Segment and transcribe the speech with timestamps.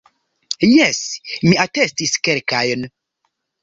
[0.69, 1.03] Jes,
[1.51, 2.93] mi atestis kelkajn.